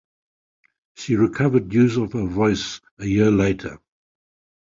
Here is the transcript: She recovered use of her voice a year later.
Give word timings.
She 0.95 1.15
recovered 1.15 1.71
use 1.71 1.95
of 1.95 2.13
her 2.13 2.25
voice 2.25 2.81
a 2.97 3.05
year 3.05 3.29
later. 3.29 3.77